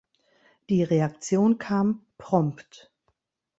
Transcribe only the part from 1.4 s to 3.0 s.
kam prompt.